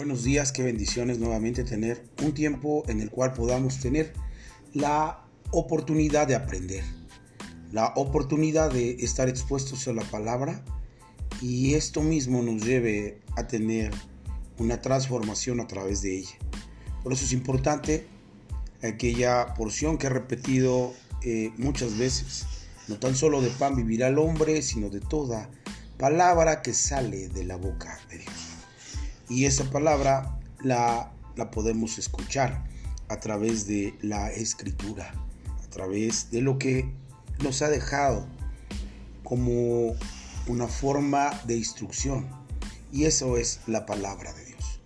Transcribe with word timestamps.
Buenos 0.00 0.24
días, 0.24 0.50
qué 0.50 0.62
bendiciones 0.62 1.18
nuevamente 1.18 1.62
tener 1.62 2.02
un 2.22 2.32
tiempo 2.32 2.84
en 2.88 3.02
el 3.02 3.10
cual 3.10 3.34
podamos 3.34 3.80
tener 3.80 4.14
la 4.72 5.26
oportunidad 5.50 6.26
de 6.26 6.34
aprender, 6.34 6.82
la 7.70 7.88
oportunidad 7.96 8.72
de 8.72 8.92
estar 8.92 9.28
expuestos 9.28 9.86
a 9.88 9.92
la 9.92 10.00
palabra 10.04 10.64
y 11.42 11.74
esto 11.74 12.00
mismo 12.00 12.40
nos 12.40 12.64
lleve 12.64 13.20
a 13.36 13.46
tener 13.46 13.92
una 14.56 14.80
transformación 14.80 15.60
a 15.60 15.66
través 15.66 16.00
de 16.00 16.16
ella. 16.20 16.38
Por 17.02 17.12
eso 17.12 17.26
es 17.26 17.34
importante 17.34 18.06
aquella 18.82 19.52
porción 19.52 19.98
que 19.98 20.06
he 20.06 20.10
repetido 20.10 20.94
eh, 21.22 21.52
muchas 21.58 21.98
veces. 21.98 22.46
No 22.88 22.98
tan 22.98 23.14
solo 23.14 23.42
de 23.42 23.50
pan 23.50 23.76
vivirá 23.76 24.08
el 24.08 24.16
hombre, 24.16 24.62
sino 24.62 24.88
de 24.88 25.00
toda 25.00 25.50
palabra 25.98 26.62
que 26.62 26.72
sale 26.72 27.28
de 27.28 27.44
la 27.44 27.56
boca 27.56 28.00
de 28.08 28.20
Dios. 28.20 28.49
Y 29.30 29.46
esa 29.46 29.70
palabra 29.70 30.38
la, 30.60 31.12
la 31.36 31.50
podemos 31.50 31.98
escuchar 31.98 32.64
a 33.08 33.20
través 33.20 33.66
de 33.66 33.94
la 34.02 34.30
escritura, 34.30 35.14
a 35.64 35.70
través 35.70 36.30
de 36.32 36.42
lo 36.42 36.58
que 36.58 36.92
nos 37.42 37.62
ha 37.62 37.68
dejado 37.68 38.26
como 39.22 39.94
una 40.48 40.66
forma 40.66 41.30
de 41.44 41.56
instrucción. 41.56 42.28
Y 42.92 43.04
eso 43.04 43.36
es 43.36 43.60
la 43.68 43.86
palabra 43.86 44.32
de 44.32 44.46
Dios. 44.46 44.80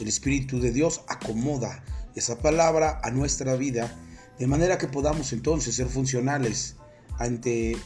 El 0.00 0.06
Espíritu 0.06 0.60
de 0.60 0.70
Dios 0.70 1.02
acomoda 1.08 1.82
esa 2.14 2.38
palabra 2.38 3.00
a 3.02 3.10
nuestra 3.10 3.56
vida 3.56 3.96
de 4.38 4.46
manera 4.46 4.78
que 4.78 4.86
podamos 4.86 5.32
entonces 5.32 5.74
ser 5.74 5.88
funcionales 5.88 6.76
ante 7.18 7.76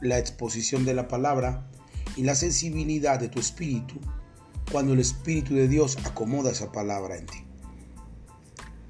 la 0.00 0.18
exposición 0.18 0.84
de 0.84 0.94
la 0.94 1.06
palabra 1.06 1.70
y 2.16 2.24
la 2.24 2.34
sensibilidad 2.34 3.20
de 3.20 3.28
tu 3.28 3.38
espíritu 3.38 4.00
cuando 4.70 4.92
el 4.92 5.00
Espíritu 5.00 5.54
de 5.54 5.68
Dios 5.68 5.98
acomoda 6.04 6.52
esa 6.52 6.72
palabra 6.72 7.16
en 7.16 7.26
ti. 7.26 7.38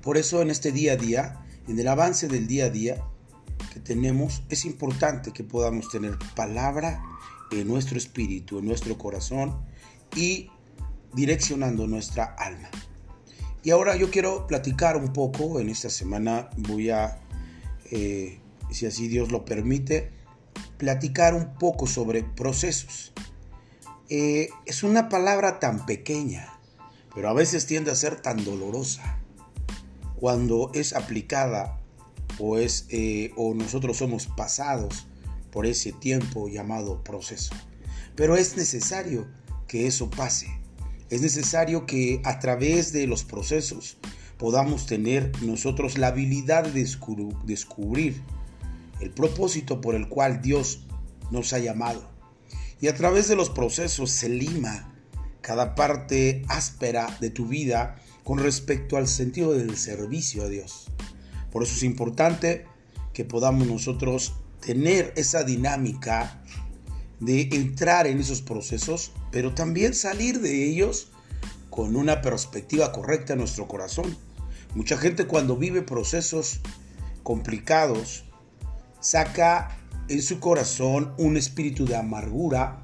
Por 0.03 0.17
eso 0.17 0.43
en 0.43 0.51
este 0.51 0.73
día 0.73 0.95
a 0.95 0.97
día, 0.97 1.45
en 1.69 1.79
el 1.79 1.89
avance 1.89 2.29
del 2.29 2.47
día 2.47 2.67
a 2.67 2.71
día 2.71 3.05
que 3.73 3.81
tenemos, 3.81 4.43
es 4.49 4.65
importante 4.65 5.33
que 5.33 5.45
podamos 5.45 5.89
tener 5.91 6.19
palabra 6.35 7.03
en 7.51 7.69
nuestro 7.69 7.99
espíritu, 7.99 8.59
en 8.59 8.67
nuestro 8.67 8.97
corazón 8.97 9.59
y 10.17 10.51
direccionando 11.13 11.87
nuestra 11.87 12.25
alma. 12.25 12.71
Y 13.63 13.71
ahora 13.71 13.97
yo 13.97 14.11
quiero 14.11 14.47
platicar 14.47 14.97
un 14.97 15.13
poco, 15.13 15.61
en 15.61 15.69
esta 15.69 15.91
semana 15.91 16.49
voy 16.57 16.91
a, 16.91 17.21
eh, 17.91 18.41
si 18.71 18.87
así 18.87 19.09
Dios 19.09 19.31
lo 19.31 19.45
permite, 19.45 20.11
platicar 20.79 21.35
un 21.35 21.55
poco 21.55 21.87
sobre 21.87 22.23
procesos. 22.23 23.13
Eh, 24.13 24.51
es 24.67 24.83
una 24.83 25.09
palabra 25.09 25.61
tan 25.61 25.87
pequeña, 25.87 26.53
pero 27.15 27.29
a 27.29 27.33
veces 27.33 27.67
tiende 27.67 27.93
a 27.93 27.95
ser 27.95 28.21
tan 28.21 28.45
dolorosa 28.45 29.21
cuando 30.17 30.73
es 30.75 30.95
aplicada 30.95 31.79
o, 32.41 32.59
es, 32.59 32.87
eh, 32.89 33.31
o 33.37 33.55
nosotros 33.55 33.99
somos 33.99 34.27
pasados 34.27 35.07
por 35.53 35.65
ese 35.65 35.93
tiempo 35.93 36.49
llamado 36.49 37.05
proceso. 37.05 37.55
Pero 38.17 38.35
es 38.35 38.57
necesario 38.57 39.29
que 39.69 39.87
eso 39.87 40.11
pase. 40.11 40.49
Es 41.09 41.23
necesario 41.23 41.87
que 41.87 42.21
a 42.25 42.41
través 42.41 42.93
de 42.93 43.07
los 43.07 43.23
procesos 43.23 43.97
podamos 44.39 44.87
tener 44.87 45.31
nosotros 45.43 45.99
la 45.99 46.09
habilidad 46.09 46.65
de 46.65 46.85
descubrir 47.45 48.21
el 48.99 49.11
propósito 49.13 49.81
por 49.81 49.95
el 49.95 50.09
cual 50.09 50.43
Dios 50.43 50.85
nos 51.31 51.53
ha 51.53 51.61
llamado 51.61 52.11
y 52.81 52.89
a 52.89 52.95
través 52.95 53.29
de 53.29 53.37
los 53.37 53.51
procesos 53.51 54.11
se 54.11 54.29
lima 54.29 54.95
cada 55.41 55.75
parte 55.75 56.43
áspera 56.49 57.17
de 57.21 57.31
tu 57.31 57.47
vida 57.47 57.97
con 58.25 58.39
respecto 58.39 58.97
al 58.97 59.09
sentido 59.09 59.53
del 59.53 59.77
servicio 59.77 60.45
a 60.45 60.49
Dios. 60.49 60.89
Por 61.51 61.63
eso 61.63 61.75
es 61.75 61.83
importante 61.83 62.67
que 63.13 63.25
podamos 63.25 63.67
nosotros 63.67 64.35
tener 64.61 65.13
esa 65.17 65.43
dinámica 65.43 66.43
de 67.19 67.49
entrar 67.53 68.07
en 68.07 68.21
esos 68.21 68.41
procesos, 68.41 69.13
pero 69.31 69.55
también 69.55 69.95
salir 69.95 70.41
de 70.41 70.65
ellos 70.65 71.11
con 71.69 71.97
una 71.97 72.23
perspectiva 72.23 72.93
correcta 72.93 73.35
en 73.35 73.41
nuestro 73.41 73.69
corazón. 73.69 74.17
Mucha 74.75 74.97
gente 74.97 75.27
cuando 75.27 75.57
vive 75.57 75.83
procesos 75.83 76.61
complicados 77.23 78.25
saca 79.01 79.80
en 80.11 80.23
su 80.23 80.41
corazón 80.41 81.15
un 81.19 81.37
espíritu 81.37 81.87
de 81.87 81.95
amargura, 81.95 82.83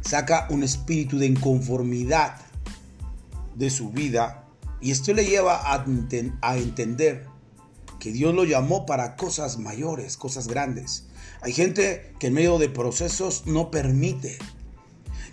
saca 0.00 0.46
un 0.48 0.62
espíritu 0.62 1.18
de 1.18 1.26
inconformidad 1.26 2.40
de 3.54 3.68
su 3.68 3.90
vida 3.90 4.46
y 4.80 4.92
esto 4.92 5.12
le 5.12 5.26
lleva 5.26 5.60
a, 5.70 6.56
entender 6.56 7.26
que 8.00 8.12
Dios 8.12 8.34
lo 8.34 8.44
llamó 8.44 8.86
para 8.86 9.14
cosas 9.16 9.58
mayores, 9.58 10.16
cosas 10.16 10.48
grandes. 10.48 11.08
Hay 11.42 11.52
gente 11.52 12.14
que 12.18 12.28
en 12.28 12.34
medio 12.34 12.58
de 12.58 12.70
procesos 12.70 13.46
no 13.46 13.70
permite 13.70 14.38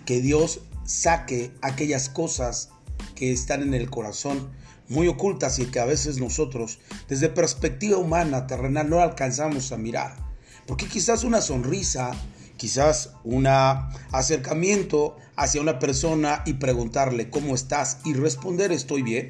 que 0.04 0.20
Dios 0.20 0.60
saque 0.84 1.50
aquellas 1.62 2.10
cosas 2.10 2.68
que 3.14 3.32
están 3.32 3.62
en 3.62 3.72
el 3.72 3.88
corazón 3.88 4.50
muy 4.88 5.08
ocultas 5.08 5.58
y 5.60 5.66
que 5.66 5.80
a 5.80 5.86
veces 5.86 6.18
nosotros 6.18 6.78
desde 7.08 7.30
perspectiva 7.30 7.96
humana, 7.96 8.46
terrenal, 8.46 8.90
no 8.90 9.00
alcanzamos 9.00 9.72
a 9.72 9.78
mirar. 9.78 10.25
Porque 10.66 10.86
quizás 10.86 11.24
una 11.24 11.40
sonrisa, 11.40 12.12
quizás 12.56 13.12
un 13.24 13.46
acercamiento 13.46 15.16
hacia 15.36 15.60
una 15.60 15.78
persona 15.78 16.42
y 16.46 16.54
preguntarle 16.54 17.30
cómo 17.30 17.54
estás 17.54 17.98
y 18.04 18.14
responder 18.14 18.72
estoy 18.72 19.02
bien, 19.02 19.28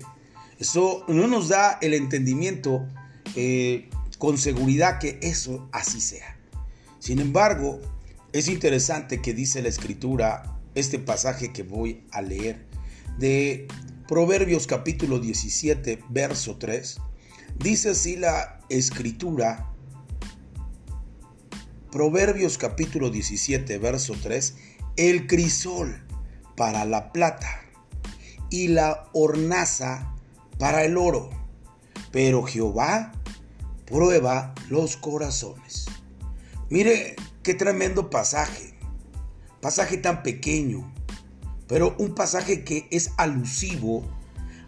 eso 0.59 1.05
no 1.09 1.27
nos 1.27 1.49
da 1.49 1.79
el 1.83 1.95
entendimiento 1.95 2.87
eh, 3.35 3.91
con 4.19 4.39
seguridad 4.39 4.99
que 4.99 5.19
eso 5.23 5.69
así 5.73 6.01
sea. 6.01 6.39
Sin 6.99 7.21
embargo, 7.21 7.81
es 8.33 8.49
interesante 8.49 9.21
que 9.21 9.35
dice 9.35 9.63
la 9.63 9.69
escritura, 9.69 10.59
este 10.75 10.99
pasaje 10.99 11.53
que 11.53 11.63
voy 11.63 12.05
a 12.11 12.23
leer, 12.23 12.67
de 13.19 13.67
Proverbios 14.09 14.67
capítulo 14.67 15.19
17, 15.19 16.03
verso 16.09 16.57
3, 16.57 16.99
dice 17.59 17.91
así 17.91 18.17
la 18.17 18.61
escritura, 18.69 19.73
Proverbios 21.97 22.59
capítulo 22.59 23.09
17, 23.09 23.79
verso 23.79 24.15
3, 24.23 24.55
el 24.99 25.27
crisol 25.27 26.05
para 26.55 26.85
la 26.85 27.11
plata 27.11 27.63
y 28.51 28.69
la 28.69 29.09
hornaza 29.15 30.15
para 30.59 30.85
el 30.85 30.99
oro, 30.99 31.31
pero 32.13 32.43
Jehová 32.43 33.13
prueba 33.87 34.55
los 34.69 34.99
corazones. 34.99 35.87
Mire 36.69 37.17
qué 37.43 37.55
tremendo 37.55 38.11
pasaje, 38.11 38.75
pasaje 39.63 39.97
tan 39.97 40.23
pequeño, 40.23 40.93
pero 41.67 41.97
un 41.99 42.15
pasaje 42.15 42.63
que 42.63 42.89
es 42.91 43.13
alusivo 43.17 44.07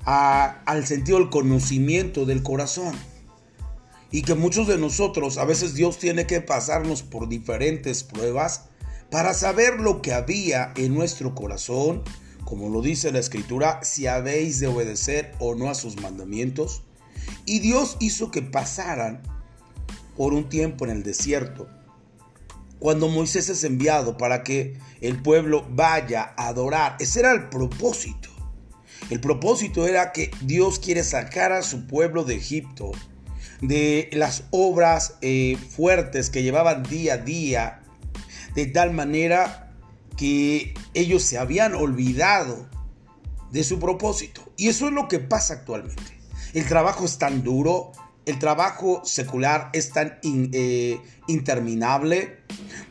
al 0.06 0.86
sentido 0.86 1.18
del 1.18 1.28
conocimiento 1.28 2.24
del 2.24 2.42
corazón 2.42 2.94
y 4.10 4.22
que 4.22 4.34
muchos 4.34 4.66
de 4.66 4.78
nosotros 4.78 5.38
a 5.38 5.44
veces 5.44 5.74
Dios 5.74 5.98
tiene 5.98 6.26
que 6.26 6.40
pasarnos 6.40 7.02
por 7.02 7.28
diferentes 7.28 8.04
pruebas 8.04 8.62
para 9.10 9.34
saber 9.34 9.80
lo 9.80 10.02
que 10.02 10.12
había 10.12 10.72
en 10.76 10.94
nuestro 10.94 11.34
corazón, 11.34 12.02
como 12.44 12.68
lo 12.68 12.82
dice 12.82 13.12
la 13.12 13.18
escritura, 13.18 13.80
si 13.82 14.06
habéis 14.06 14.60
de 14.60 14.66
obedecer 14.66 15.32
o 15.38 15.54
no 15.54 15.70
a 15.70 15.74
sus 15.74 16.00
mandamientos. 16.00 16.82
Y 17.44 17.60
Dios 17.60 17.96
hizo 18.00 18.30
que 18.30 18.42
pasaran 18.42 19.22
por 20.16 20.34
un 20.34 20.48
tiempo 20.48 20.84
en 20.84 20.90
el 20.90 21.02
desierto, 21.02 21.68
cuando 22.78 23.08
Moisés 23.08 23.48
es 23.48 23.64
enviado 23.64 24.16
para 24.16 24.42
que 24.44 24.78
el 25.00 25.20
pueblo 25.22 25.66
vaya 25.70 26.34
a 26.36 26.48
adorar. 26.48 26.96
Ese 27.00 27.20
era 27.20 27.32
el 27.32 27.48
propósito. 27.48 28.28
El 29.10 29.20
propósito 29.20 29.86
era 29.86 30.12
que 30.12 30.30
Dios 30.42 30.78
quiere 30.78 31.02
sacar 31.02 31.52
a 31.52 31.62
su 31.62 31.86
pueblo 31.86 32.24
de 32.24 32.36
Egipto 32.36 32.92
de 33.60 34.08
las 34.12 34.44
obras 34.50 35.14
eh, 35.20 35.56
fuertes 35.70 36.30
que 36.30 36.42
llevaban 36.42 36.82
día 36.82 37.14
a 37.14 37.18
día, 37.18 37.82
de 38.54 38.66
tal 38.66 38.92
manera 38.92 39.72
que 40.16 40.74
ellos 40.94 41.22
se 41.22 41.38
habían 41.38 41.74
olvidado 41.74 42.68
de 43.52 43.64
su 43.64 43.78
propósito. 43.78 44.52
Y 44.56 44.68
eso 44.68 44.88
es 44.88 44.92
lo 44.92 45.08
que 45.08 45.18
pasa 45.20 45.54
actualmente. 45.54 46.18
El 46.54 46.66
trabajo 46.66 47.04
es 47.04 47.18
tan 47.18 47.42
duro, 47.42 47.92
el 48.26 48.38
trabajo 48.38 49.02
secular 49.04 49.70
es 49.72 49.90
tan 49.90 50.18
eh, 50.22 51.00
interminable. 51.28 52.38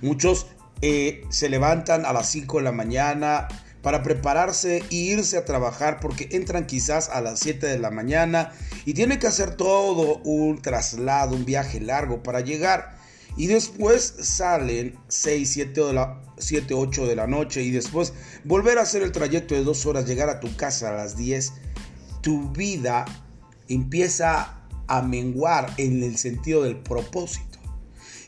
Muchos 0.02 0.48
eh, 0.82 1.24
se 1.30 1.50
levantan 1.50 2.06
a 2.06 2.14
las 2.14 2.30
5 2.30 2.58
de 2.58 2.64
la 2.64 2.72
mañana, 2.72 3.48
para 3.88 4.04
prepararse 4.04 4.84
e 4.92 4.96
irse 4.96 5.38
a 5.38 5.46
trabajar 5.46 6.02
porque 6.02 6.28
entran 6.34 6.68
quizás 6.68 7.08
a 7.08 7.22
las 7.22 7.40
7 7.40 7.68
de 7.68 7.80
la 7.80 7.90
mañana 7.90 8.52
y 8.84 8.94
tienen 8.94 9.18
que 9.18 9.28
hacer 9.28 9.56
todo 9.56 10.18
un 10.26 10.62
traslado, 10.62 11.38
un 11.38 11.46
viaje 11.46 11.80
largo 11.80 12.22
para 12.22 12.42
llegar. 12.42 12.98
y 13.38 13.48
después 13.48 14.16
salen 14.20 15.00
6, 15.08 15.50
7, 15.50 15.82
de 15.86 15.94
la, 15.94 16.22
7, 16.38 16.74
8 16.74 17.08
de 17.08 17.16
la 17.16 17.28
noche 17.28 17.62
y 17.62 17.72
después 17.72 18.12
volver 18.44 18.78
a 18.78 18.82
hacer 18.82 19.04
el 19.04 19.14
trayecto 19.14 19.56
de 19.56 19.64
dos 19.64 19.86
horas, 19.86 20.06
llegar 20.06 20.28
a 20.28 20.42
tu 20.42 20.54
casa 20.58 20.90
a 20.90 20.94
las 20.94 21.16
10, 21.16 21.54
tu 22.20 22.52
vida 22.52 23.06
empieza 23.70 24.64
a 24.88 25.02
menguar 25.02 25.74
en 25.78 26.04
el 26.04 26.18
sentido 26.18 26.64
del 26.64 26.76
propósito. 26.76 27.58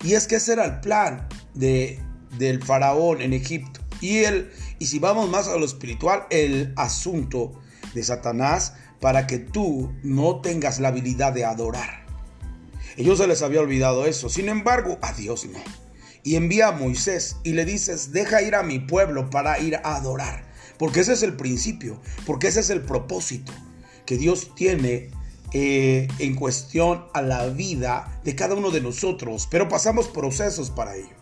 Y 0.05 0.13
es 0.13 0.25
que 0.25 0.37
ese 0.37 0.53
era 0.53 0.63
el 0.63 0.79
plan 0.79 1.27
de, 1.53 1.99
del 2.37 2.63
faraón 2.63 3.21
en 3.21 3.33
Egipto. 3.33 3.81
Y, 4.01 4.19
el, 4.19 4.49
y 4.79 4.87
si 4.87 4.99
vamos 4.99 5.29
más 5.29 5.47
a 5.47 5.57
lo 5.57 5.65
espiritual, 5.65 6.25
el 6.29 6.73
asunto 6.77 7.51
de 7.93 8.03
Satanás 8.03 8.73
para 8.99 9.27
que 9.27 9.39
tú 9.39 9.93
no 10.03 10.41
tengas 10.41 10.79
la 10.79 10.89
habilidad 10.89 11.33
de 11.33 11.45
adorar. 11.45 12.05
Ellos 12.97 13.17
se 13.17 13.27
les 13.27 13.41
había 13.41 13.61
olvidado 13.61 14.05
eso. 14.05 14.29
Sin 14.29 14.49
embargo, 14.49 14.97
a 15.01 15.13
Dios 15.13 15.45
no. 15.45 15.59
Y 16.23 16.35
envía 16.35 16.69
a 16.69 16.71
Moisés 16.71 17.37
y 17.43 17.53
le 17.53 17.65
dices, 17.65 18.11
deja 18.11 18.41
ir 18.41 18.55
a 18.55 18.63
mi 18.63 18.79
pueblo 18.79 19.29
para 19.29 19.59
ir 19.59 19.77
a 19.77 19.95
adorar. 19.95 20.49
Porque 20.77 21.01
ese 21.01 21.13
es 21.13 21.23
el 21.23 21.35
principio, 21.35 21.99
porque 22.25 22.47
ese 22.47 22.61
es 22.61 22.69
el 22.69 22.81
propósito 22.81 23.51
que 24.05 24.17
Dios 24.17 24.53
tiene 24.55 25.11
eh, 25.53 26.07
en 26.19 26.35
cuestión 26.35 27.05
a 27.13 27.21
la 27.21 27.47
vida 27.47 28.19
de 28.23 28.35
cada 28.35 28.55
uno 28.55 28.71
de 28.71 28.81
nosotros. 28.81 29.47
Pero 29.49 29.69
pasamos 29.69 30.07
procesos 30.07 30.69
para 30.69 30.95
ello. 30.95 31.15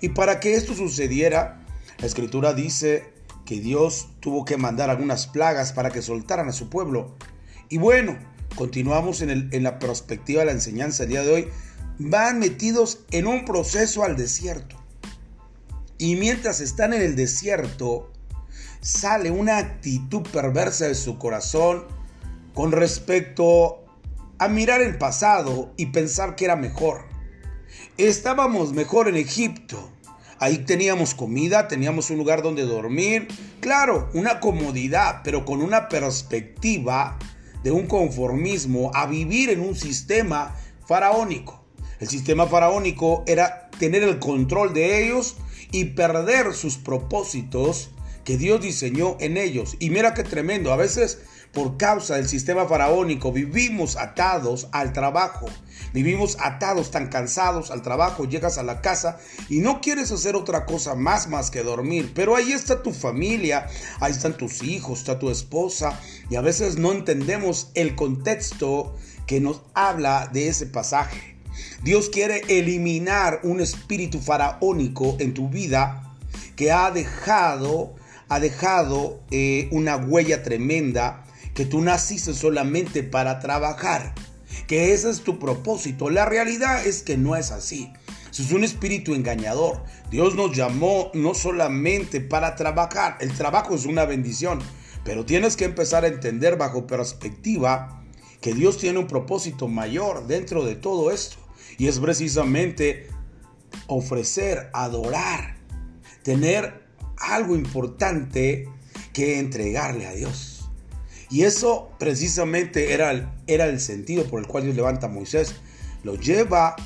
Y 0.00 0.10
para 0.10 0.40
que 0.40 0.54
esto 0.54 0.74
sucediera, 0.74 1.65
la 1.98 2.06
escritura 2.06 2.52
dice 2.52 3.12
que 3.46 3.60
Dios 3.60 4.08
tuvo 4.20 4.44
que 4.44 4.56
mandar 4.56 4.90
algunas 4.90 5.26
plagas 5.26 5.72
para 5.72 5.90
que 5.90 6.02
soltaran 6.02 6.48
a 6.48 6.52
su 6.52 6.68
pueblo. 6.68 7.14
Y 7.68 7.78
bueno, 7.78 8.18
continuamos 8.54 9.22
en, 9.22 9.62
la 9.62 9.78
perspectiva 9.78 10.40
de 10.40 10.46
la 10.46 10.52
enseñanza 10.52 11.04
el 11.04 11.08
día 11.08 11.22
de 11.22 11.32
hoy. 11.32 11.48
Van 11.98 12.38
metidos 12.38 13.00
en 13.10 13.26
un 13.26 13.44
proceso 13.46 14.04
al 14.04 14.16
desierto. 14.16 14.76
Y 15.96 16.16
mientras 16.16 16.60
están 16.60 16.92
en 16.92 17.00
el 17.00 17.16
desierto, 17.16 18.12
sale 18.80 19.30
una 19.30 19.56
actitud 19.56 20.22
perversa 20.30 20.86
de 20.86 20.94
su 20.94 21.18
corazón 21.18 21.84
con 22.52 22.72
respecto 22.72 23.84
a 24.38 24.48
mirar 24.48 24.82
el 24.82 24.98
pasado 24.98 25.72
y 25.78 25.86
pensar 25.86 26.36
que 26.36 26.44
era 26.44 26.56
mejor. 26.56 27.06
Estábamos 27.96 28.74
mejor 28.74 29.08
en 29.08 29.16
Egipto. 29.16 29.90
Ahí 30.38 30.58
teníamos 30.58 31.14
comida, 31.14 31.66
teníamos 31.66 32.10
un 32.10 32.18
lugar 32.18 32.42
donde 32.42 32.62
dormir, 32.62 33.28
claro, 33.60 34.10
una 34.12 34.38
comodidad, 34.40 35.22
pero 35.24 35.44
con 35.44 35.62
una 35.62 35.88
perspectiva 35.88 37.18
de 37.62 37.70
un 37.70 37.86
conformismo 37.86 38.90
a 38.94 39.06
vivir 39.06 39.50
en 39.50 39.60
un 39.60 39.74
sistema 39.74 40.54
faraónico. 40.86 41.64
El 42.00 42.08
sistema 42.08 42.46
faraónico 42.46 43.24
era 43.26 43.70
tener 43.78 44.02
el 44.02 44.18
control 44.18 44.74
de 44.74 45.04
ellos 45.04 45.36
y 45.72 45.86
perder 45.86 46.52
sus 46.54 46.76
propósitos 46.76 47.90
que 48.24 48.36
Dios 48.36 48.60
diseñó 48.60 49.16
en 49.20 49.38
ellos. 49.38 49.76
Y 49.78 49.90
mira 49.90 50.12
qué 50.12 50.22
tremendo, 50.22 50.72
a 50.72 50.76
veces 50.76 51.20
por 51.52 51.76
causa 51.76 52.16
del 52.16 52.28
sistema 52.28 52.66
faraónico 52.66 53.32
vivimos 53.32 53.96
atados 53.96 54.68
al 54.72 54.92
trabajo, 54.92 55.46
vivimos 55.92 56.36
atados 56.40 56.90
tan 56.90 57.08
cansados 57.08 57.70
al 57.70 57.82
trabajo, 57.82 58.24
llegas 58.24 58.58
a 58.58 58.62
la 58.62 58.80
casa 58.80 59.18
y 59.48 59.60
no 59.60 59.80
quieres 59.80 60.12
hacer 60.12 60.36
otra 60.36 60.66
cosa 60.66 60.94
más 60.94 61.28
más 61.28 61.50
que 61.50 61.62
dormir, 61.62 62.12
pero 62.14 62.36
ahí 62.36 62.52
está 62.52 62.82
tu 62.82 62.92
familia, 62.92 63.66
ahí 64.00 64.12
están 64.12 64.36
tus 64.36 64.62
hijos, 64.62 65.00
está 65.00 65.18
tu 65.18 65.30
esposa 65.30 65.98
y 66.28 66.36
a 66.36 66.40
veces 66.40 66.76
no 66.76 66.92
entendemos 66.92 67.70
el 67.74 67.94
contexto 67.94 68.94
que 69.26 69.40
nos 69.40 69.62
habla 69.74 70.28
de 70.32 70.48
ese 70.48 70.66
pasaje. 70.66 71.36
Dios 71.82 72.10
quiere 72.10 72.42
eliminar 72.48 73.40
un 73.42 73.60
espíritu 73.60 74.20
faraónico 74.20 75.16
en 75.18 75.32
tu 75.32 75.48
vida 75.48 76.14
que 76.54 76.70
ha 76.72 76.90
dejado 76.90 77.94
ha 78.28 78.40
dejado 78.40 79.20
eh, 79.30 79.68
una 79.70 79.96
huella 79.96 80.42
tremenda 80.42 81.24
que 81.56 81.64
tú 81.64 81.80
naciste 81.80 82.34
solamente 82.34 83.02
para 83.02 83.40
trabajar, 83.40 84.14
que 84.68 84.92
ese 84.92 85.08
es 85.08 85.22
tu 85.22 85.38
propósito. 85.38 86.10
La 86.10 86.26
realidad 86.26 86.86
es 86.86 87.02
que 87.02 87.16
no 87.16 87.34
es 87.34 87.50
así. 87.50 87.90
Eso 88.30 88.42
es 88.42 88.52
un 88.52 88.62
espíritu 88.62 89.14
engañador. 89.14 89.82
Dios 90.10 90.34
nos 90.34 90.54
llamó 90.54 91.10
no 91.14 91.32
solamente 91.32 92.20
para 92.20 92.56
trabajar, 92.56 93.16
el 93.20 93.32
trabajo 93.32 93.74
es 93.74 93.86
una 93.86 94.04
bendición, 94.04 94.58
pero 95.02 95.24
tienes 95.24 95.56
que 95.56 95.64
empezar 95.64 96.04
a 96.04 96.08
entender 96.08 96.58
bajo 96.58 96.86
perspectiva 96.86 98.04
que 98.42 98.52
Dios 98.52 98.76
tiene 98.76 98.98
un 98.98 99.06
propósito 99.06 99.66
mayor 99.66 100.26
dentro 100.26 100.62
de 100.62 100.76
todo 100.76 101.10
esto. 101.10 101.38
Y 101.78 101.88
es 101.88 101.98
precisamente 101.98 103.08
ofrecer, 103.86 104.68
adorar, 104.74 105.56
tener 106.22 106.86
algo 107.16 107.56
importante 107.56 108.68
que 109.14 109.38
entregarle 109.38 110.06
a 110.06 110.12
Dios. 110.12 110.55
Y 111.30 111.42
eso 111.42 111.90
precisamente 111.98 112.92
era 112.92 113.10
el, 113.10 113.28
era 113.46 113.66
el 113.66 113.80
sentido 113.80 114.24
por 114.24 114.40
el 114.40 114.46
cual 114.46 114.64
Dios 114.64 114.76
levanta 114.76 115.06
a 115.06 115.10
Moisés. 115.10 115.54
Lo 116.04 116.14
lleva 116.14 116.76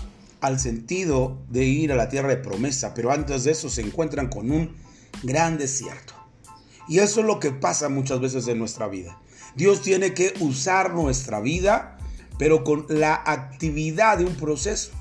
al 0.40 0.58
sentido 0.58 1.38
de 1.48 1.64
ir 1.64 1.92
a 1.92 1.96
la 1.96 2.08
tierra 2.08 2.28
de 2.28 2.38
promesa, 2.38 2.94
pero 2.94 3.12
antes 3.12 3.44
de 3.44 3.52
eso 3.52 3.68
se 3.68 3.82
encuentran 3.82 4.28
con 4.28 4.50
un 4.50 4.74
gran 5.22 5.58
desierto. 5.58 6.14
Y 6.88 6.98
eso 6.98 7.20
es 7.20 7.26
lo 7.26 7.38
que 7.38 7.50
pasa 7.50 7.88
muchas 7.88 8.20
veces 8.20 8.48
en 8.48 8.58
nuestra 8.58 8.88
vida. 8.88 9.20
Dios 9.54 9.82
tiene 9.82 10.14
que 10.14 10.34
usar 10.40 10.94
nuestra 10.94 11.40
vida, 11.40 11.98
pero 12.38 12.64
con 12.64 12.86
la 12.88 13.22
actividad 13.26 14.18
de 14.18 14.24
un 14.24 14.34
proceso. 14.34 14.92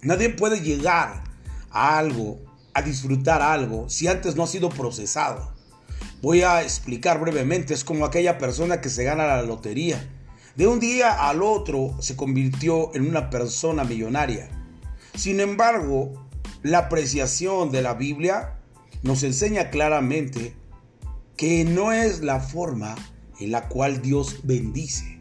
Nadie 0.00 0.30
puede 0.30 0.60
llegar 0.60 1.24
a 1.70 1.98
algo, 1.98 2.40
a 2.74 2.82
disfrutar 2.82 3.42
algo, 3.42 3.88
si 3.88 4.08
antes 4.08 4.34
no 4.34 4.44
ha 4.44 4.46
sido 4.46 4.70
procesado. 4.70 5.51
Voy 6.22 6.42
a 6.42 6.62
explicar 6.62 7.18
brevemente, 7.18 7.74
es 7.74 7.82
como 7.82 8.04
aquella 8.04 8.38
persona 8.38 8.80
que 8.80 8.90
se 8.90 9.02
gana 9.02 9.26
la 9.26 9.42
lotería. 9.42 10.08
De 10.54 10.68
un 10.68 10.78
día 10.78 11.28
al 11.28 11.42
otro 11.42 11.96
se 12.00 12.14
convirtió 12.14 12.94
en 12.94 13.08
una 13.08 13.28
persona 13.28 13.82
millonaria. 13.82 14.48
Sin 15.16 15.40
embargo, 15.40 16.28
la 16.62 16.78
apreciación 16.78 17.72
de 17.72 17.82
la 17.82 17.94
Biblia 17.94 18.60
nos 19.02 19.24
enseña 19.24 19.70
claramente 19.70 20.54
que 21.36 21.64
no 21.64 21.90
es 21.90 22.20
la 22.20 22.38
forma 22.38 22.94
en 23.40 23.50
la 23.50 23.68
cual 23.68 24.00
Dios 24.00 24.42
bendice. 24.44 25.20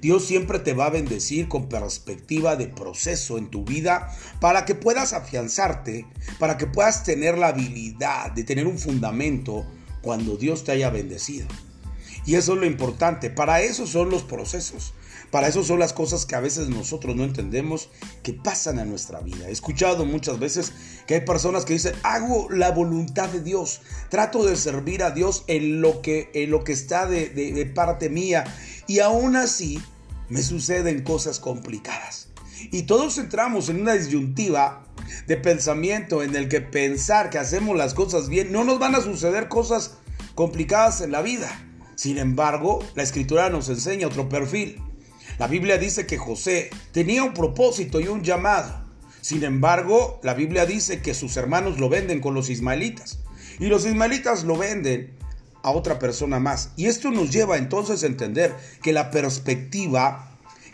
Dios 0.00 0.24
siempre 0.24 0.58
te 0.58 0.72
va 0.72 0.86
a 0.86 0.90
bendecir 0.90 1.48
con 1.48 1.68
perspectiva 1.68 2.56
de 2.56 2.66
proceso 2.66 3.36
en 3.36 3.50
tu 3.50 3.66
vida 3.66 4.08
para 4.40 4.64
que 4.64 4.74
puedas 4.74 5.12
afianzarte, 5.12 6.06
para 6.38 6.56
que 6.56 6.66
puedas 6.66 7.04
tener 7.04 7.36
la 7.36 7.48
habilidad 7.48 8.32
de 8.32 8.44
tener 8.44 8.66
un 8.66 8.78
fundamento 8.78 9.66
cuando 10.02 10.36
Dios 10.36 10.64
te 10.64 10.72
haya 10.72 10.90
bendecido. 10.90 11.46
Y 12.26 12.34
eso 12.34 12.54
es 12.54 12.60
lo 12.60 12.66
importante. 12.66 13.30
Para 13.30 13.62
eso 13.62 13.86
son 13.86 14.10
los 14.10 14.22
procesos. 14.22 14.94
Para 15.30 15.46
eso 15.46 15.62
son 15.62 15.78
las 15.78 15.92
cosas 15.92 16.26
que 16.26 16.34
a 16.34 16.40
veces 16.40 16.68
nosotros 16.68 17.14
no 17.14 17.22
entendemos 17.22 17.88
que 18.22 18.32
pasan 18.32 18.80
en 18.80 18.90
nuestra 18.90 19.20
vida. 19.20 19.48
He 19.48 19.52
escuchado 19.52 20.04
muchas 20.04 20.40
veces 20.40 20.72
que 21.06 21.14
hay 21.14 21.20
personas 21.20 21.64
que 21.64 21.74
dicen, 21.74 21.94
hago 22.02 22.50
la 22.50 22.72
voluntad 22.72 23.28
de 23.28 23.40
Dios, 23.40 23.80
trato 24.08 24.44
de 24.44 24.56
servir 24.56 25.04
a 25.04 25.12
Dios 25.12 25.44
en 25.46 25.80
lo 25.80 26.02
que, 26.02 26.30
en 26.34 26.50
lo 26.50 26.64
que 26.64 26.72
está 26.72 27.06
de, 27.06 27.28
de 27.28 27.66
parte 27.66 28.10
mía. 28.10 28.44
Y 28.88 28.98
aún 28.98 29.36
así 29.36 29.80
me 30.28 30.42
suceden 30.42 31.04
cosas 31.04 31.38
complicadas. 31.38 32.29
Y 32.70 32.82
todos 32.82 33.18
entramos 33.18 33.68
en 33.68 33.80
una 33.80 33.94
disyuntiva 33.94 34.84
de 35.26 35.36
pensamiento 35.36 36.22
en 36.22 36.34
el 36.36 36.48
que 36.48 36.60
pensar 36.60 37.30
que 37.30 37.38
hacemos 37.38 37.76
las 37.76 37.94
cosas 37.94 38.28
bien, 38.28 38.52
no 38.52 38.64
nos 38.64 38.78
van 38.78 38.94
a 38.94 39.00
suceder 39.00 39.48
cosas 39.48 39.96
complicadas 40.34 41.00
en 41.00 41.12
la 41.12 41.22
vida. 41.22 41.50
Sin 41.96 42.18
embargo, 42.18 42.80
la 42.94 43.02
escritura 43.02 43.50
nos 43.50 43.68
enseña 43.68 44.06
otro 44.06 44.28
perfil. 44.28 44.80
La 45.38 45.46
Biblia 45.46 45.78
dice 45.78 46.06
que 46.06 46.18
José 46.18 46.70
tenía 46.92 47.24
un 47.24 47.34
propósito 47.34 48.00
y 48.00 48.08
un 48.08 48.22
llamado. 48.22 48.84
Sin 49.20 49.44
embargo, 49.44 50.18
la 50.22 50.34
Biblia 50.34 50.66
dice 50.66 51.02
que 51.02 51.14
sus 51.14 51.36
hermanos 51.36 51.78
lo 51.78 51.88
venden 51.88 52.20
con 52.20 52.34
los 52.34 52.48
ismaelitas. 52.50 53.20
Y 53.58 53.66
los 53.66 53.84
ismaelitas 53.84 54.44
lo 54.44 54.56
venden 54.56 55.14
a 55.62 55.70
otra 55.70 55.98
persona 55.98 56.40
más. 56.40 56.70
Y 56.76 56.86
esto 56.86 57.10
nos 57.10 57.30
lleva 57.30 57.58
entonces 57.58 58.02
a 58.02 58.06
entender 58.06 58.54
que 58.82 58.92
la 58.92 59.10
perspectiva 59.10 60.29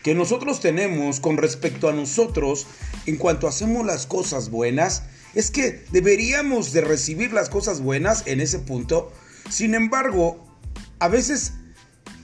que 0.06 0.14
nosotros 0.14 0.60
tenemos 0.60 1.18
con 1.18 1.36
respecto 1.36 1.88
a 1.88 1.92
nosotros 1.92 2.68
en 3.06 3.16
cuanto 3.16 3.48
hacemos 3.48 3.84
las 3.84 4.06
cosas 4.06 4.50
buenas 4.50 5.02
es 5.34 5.50
que 5.50 5.84
deberíamos 5.90 6.70
de 6.70 6.80
recibir 6.80 7.32
las 7.32 7.48
cosas 7.48 7.80
buenas 7.80 8.22
en 8.26 8.40
ese 8.40 8.60
punto. 8.60 9.10
Sin 9.50 9.75
embargo, 9.75 10.46
a 11.00 11.08
veces 11.08 11.54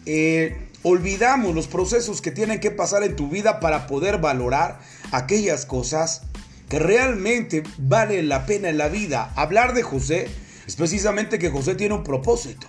eh, 0.07 0.69
olvidamos 0.85 1.57
los 1.57 1.67
procesos 1.67 2.23
que 2.23 2.31
tienen 2.31 2.61
que 2.61 2.71
pasar 2.71 3.03
en 3.03 3.17
tu 3.17 3.29
vida 3.29 3.59
para 3.59 3.89
poder 3.89 4.19
valorar 4.19 4.79
aquellas 5.11 5.67
cosas 5.67 6.23
que 6.69 6.79
realmente 6.79 7.65
valen 7.79 8.29
la 8.29 8.47
pena 8.47 8.69
en 8.69 8.79
la 8.79 8.87
vida. 8.87 9.33
Hablar 9.35 9.75
de 9.75 9.83
José 9.83 10.29
es 10.69 10.77
precisamente 10.77 11.41
que 11.41 11.51
José 11.51 11.75
tiene 11.75 11.97
un 11.97 12.05
propósito 12.05 12.69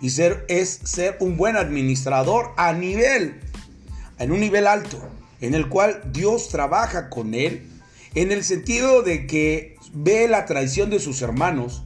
y 0.00 0.10
ser 0.10 0.44
es 0.48 0.80
ser 0.82 1.16
un 1.20 1.36
buen 1.36 1.56
administrador 1.56 2.54
a 2.56 2.72
nivel 2.72 3.40
en 4.18 4.32
un 4.32 4.40
nivel 4.40 4.66
alto, 4.66 4.98
en 5.40 5.54
el 5.54 5.68
cual 5.68 6.02
Dios 6.12 6.48
trabaja 6.48 7.10
con 7.10 7.34
él 7.34 7.68
en 8.14 8.32
el 8.32 8.44
sentido 8.44 9.02
de 9.02 9.26
que 9.26 9.76
ve 9.92 10.28
la 10.28 10.46
traición 10.46 10.90
de 10.90 10.98
sus 10.98 11.22
hermanos, 11.22 11.84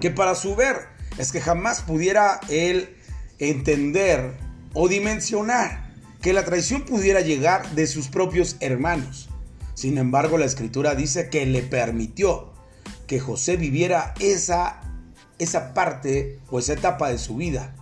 que 0.00 0.10
para 0.10 0.34
su 0.34 0.56
ver 0.56 0.76
es 1.18 1.32
que 1.32 1.40
jamás 1.40 1.82
pudiera 1.82 2.40
él 2.48 2.96
entender 3.38 4.34
o 4.74 4.88
dimensionar 4.88 5.90
que 6.20 6.32
la 6.32 6.44
traición 6.44 6.82
pudiera 6.82 7.20
llegar 7.20 7.70
de 7.72 7.86
sus 7.86 8.08
propios 8.08 8.56
hermanos. 8.60 9.28
Sin 9.74 9.98
embargo, 9.98 10.38
la 10.38 10.44
escritura 10.44 10.94
dice 10.94 11.28
que 11.28 11.44
le 11.46 11.62
permitió 11.62 12.52
que 13.06 13.18
José 13.18 13.56
viviera 13.56 14.14
esa, 14.20 14.80
esa 15.38 15.74
parte 15.74 16.38
o 16.50 16.58
esa 16.58 16.74
etapa 16.74 17.10
de 17.10 17.18
su 17.18 17.36
vida. 17.36 17.74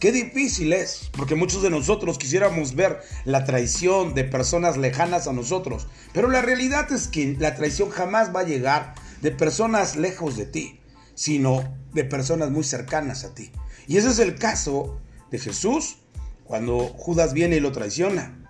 Qué 0.00 0.12
difícil 0.12 0.72
es, 0.72 1.10
porque 1.16 1.34
muchos 1.34 1.62
de 1.62 1.70
nosotros 1.70 2.18
quisiéramos 2.18 2.76
ver 2.76 3.00
la 3.24 3.44
traición 3.44 4.14
de 4.14 4.22
personas 4.22 4.76
lejanas 4.76 5.26
a 5.26 5.32
nosotros, 5.32 5.88
pero 6.12 6.28
la 6.30 6.40
realidad 6.40 6.92
es 6.92 7.08
que 7.08 7.36
la 7.38 7.56
traición 7.56 7.90
jamás 7.90 8.34
va 8.34 8.40
a 8.40 8.46
llegar 8.46 8.94
de 9.22 9.32
personas 9.32 9.96
lejos 9.96 10.36
de 10.36 10.46
ti, 10.46 10.80
sino 11.16 11.76
de 11.94 12.04
personas 12.04 12.50
muy 12.50 12.62
cercanas 12.62 13.24
a 13.24 13.34
ti. 13.34 13.50
Y 13.88 13.96
ese 13.96 14.10
es 14.10 14.20
el 14.20 14.36
caso 14.36 15.00
de 15.32 15.40
Jesús 15.40 15.98
cuando 16.44 16.78
Judas 16.96 17.32
viene 17.32 17.56
y 17.56 17.60
lo 17.60 17.72
traiciona. 17.72 18.46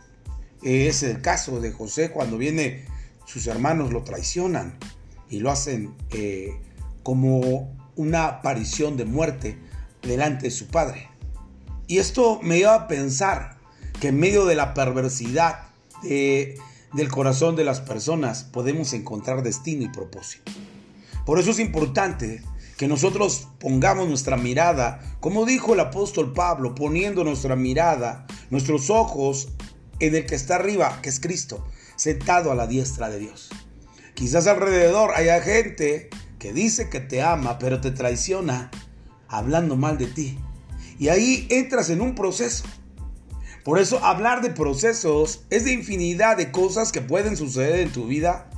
Es 0.63 1.03
el 1.03 1.23
caso 1.23 1.61
de 1.61 1.73
José 1.73 2.11
cuando 2.11 2.37
viene 2.37 2.85
sus 3.25 3.47
hermanos 3.47 3.93
lo 3.93 4.05
traicionan 4.05 4.79
y 5.31 5.41
lo 5.41 5.51
hacen 5.51 5.95
eh, 6.11 6.61
como 7.03 7.75
una 7.97 8.27
aparición 8.27 8.97
de 8.97 9.05
muerte 9.07 9.59
delante 10.03 10.45
de 10.45 10.51
su 10.51 10.67
padre. 10.67 11.09
Y 11.89 11.99
esto 11.99 12.39
me 12.43 12.59
lleva 12.59 12.75
a 12.75 12.87
pensar 12.87 13.57
que 13.99 14.09
en 14.09 14.21
medio 14.21 14.45
de 14.45 14.55
la 14.55 14.75
perversidad 14.75 15.71
del 16.03 17.09
corazón 17.11 17.57
de 17.57 17.65
las 17.65 17.81
personas 17.81 18.45
podemos 18.45 18.93
encontrar 18.93 19.43
destino 19.43 19.85
y 19.85 19.89
propósito. 19.89 20.53
Por 21.25 21.39
eso 21.39 21.51
es 21.51 21.59
importante 21.59 22.43
que 22.77 22.89
nosotros 22.89 23.49
pongamos 23.59 24.07
nuestra 24.07 24.37
mirada, 24.37 25.01
como 25.19 25.47
dijo 25.47 25.73
el 25.75 25.81
apóstol 25.81 26.35
Pablo, 26.35 26.75
poniendo 26.75 27.25
nuestra 27.25 27.57
mirada, 27.57 28.27
nuestros 28.51 28.91
ojos 28.91 29.49
en 29.99 30.15
el 30.15 30.27
que 30.27 30.35
está 30.35 30.57
arriba, 30.57 31.01
que 31.03 31.09
es 31.09 31.19
Cristo, 31.19 31.67
sentado 31.97 32.53
a 32.53 32.55
la 32.55 32.67
diestra 32.67 33.09
de 33.09 33.19
Dios. 33.19 33.49
Quizás 34.15 34.47
alrededor 34.47 35.13
haya 35.17 35.41
gente 35.41 36.11
que 36.39 36.53
dice 36.53 36.91
que 36.91 37.01
te 37.01 37.23
ama, 37.23 37.59
pero 37.59 37.81
te 37.81 37.91
traiciona 37.91 38.71
hablando 39.27 39.77
mal 39.77 39.97
de 39.97 40.07
ti. 40.07 40.39
Y 40.99 41.09
ahí 41.09 41.47
entras 41.51 41.91
en 41.91 42.01
un 42.01 42.15
proceso. 42.15 42.65
Por 43.65 43.79
eso 43.79 44.03
hablar 44.05 44.41
de 44.41 44.51
procesos 44.51 45.45
es 45.51 45.65
de 45.65 45.73
infinidad 45.73 46.37
de 46.37 46.51
cosas 46.51 46.91
que 46.91 47.03
pueden 47.03 47.37
suceder 47.37 47.81
en 47.81 47.93
tu 47.93 48.07
vida 48.07 48.51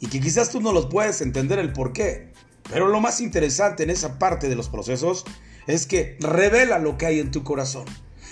y 0.00 0.06
que 0.08 0.20
quizás 0.20 0.50
tú 0.50 0.60
no 0.60 0.72
los 0.72 0.86
puedes 0.86 1.20
entender 1.20 1.58
el 1.58 1.72
por 1.72 1.92
qué. 1.92 2.32
Pero 2.70 2.88
lo 2.88 3.00
más 3.00 3.20
interesante 3.20 3.82
en 3.82 3.90
esa 3.90 4.18
parte 4.18 4.48
de 4.48 4.56
los 4.56 4.68
procesos 4.68 5.24
es 5.66 5.86
que 5.86 6.16
revela 6.20 6.78
lo 6.78 6.96
que 6.96 7.06
hay 7.06 7.20
en 7.20 7.30
tu 7.30 7.44
corazón. 7.44 7.84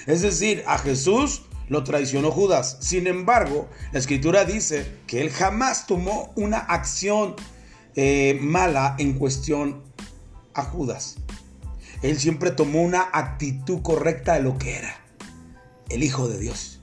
Es 0.06 0.22
decir, 0.22 0.64
a 0.66 0.78
Jesús 0.78 1.42
lo 1.68 1.84
traicionó 1.84 2.30
Judas. 2.30 2.78
Sin 2.80 3.06
embargo, 3.06 3.68
la 3.92 3.98
escritura 3.98 4.44
dice 4.44 4.86
que 5.06 5.20
él 5.20 5.30
jamás 5.30 5.86
tomó 5.86 6.32
una 6.36 6.58
acción 6.58 7.36
eh, 7.96 8.38
mala 8.40 8.96
en 8.98 9.14
cuestión 9.14 9.82
a 10.52 10.62
Judas. 10.62 11.16
Él 12.04 12.20
siempre 12.20 12.50
tomó 12.50 12.82
una 12.82 13.08
actitud 13.14 13.80
correcta 13.80 14.34
de 14.34 14.42
lo 14.42 14.58
que 14.58 14.76
era, 14.76 14.94
el 15.88 16.02
Hijo 16.02 16.28
de 16.28 16.38
Dios. 16.38 16.82